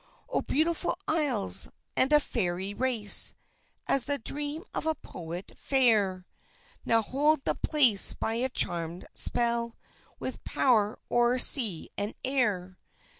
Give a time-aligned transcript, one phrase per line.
[0.29, 1.69] Oh, beautiful Isles!
[1.95, 3.35] And a Fairy race,
[3.87, 6.25] As the dream of a poet, fair,
[6.83, 9.77] Now hold the place by a charmèd spell,
[10.17, 12.79] With power o'er sea and air.